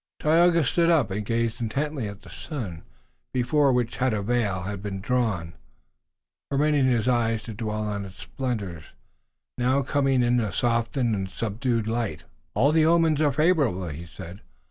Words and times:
Tayoga 0.19 0.63
stood 0.63 0.89
up 0.89 1.11
and 1.11 1.23
gazed 1.23 1.61
intently 1.61 2.07
at 2.07 2.23
the 2.23 2.29
sun, 2.31 2.81
before 3.35 3.71
which 3.71 4.01
a 4.01 4.23
veil 4.23 4.63
had 4.63 4.81
been 4.81 4.99
drawn, 4.99 5.53
permitting 6.49 6.85
his 6.87 7.07
eyes 7.07 7.43
to 7.43 7.53
dwell 7.53 7.83
on 7.83 8.05
its 8.05 8.15
splendors, 8.15 8.85
now 9.59 9.83
coming 9.83 10.23
in 10.23 10.39
a 10.39 10.51
softened 10.51 11.13
and 11.13 11.29
subdued 11.29 11.85
light. 11.85 12.23
"All 12.55 12.71
the 12.71 12.83
omens 12.87 13.21
are 13.21 13.31
favorable," 13.31 13.89
he 13.89 14.07
said. 14.07 14.41